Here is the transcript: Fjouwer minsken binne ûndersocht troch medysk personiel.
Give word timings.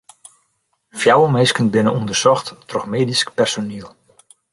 Fjouwer 0.99 1.31
minsken 1.35 1.71
binne 1.73 1.91
ûndersocht 1.99 2.47
troch 2.69 2.89
medysk 2.93 3.27
personiel. 3.39 3.89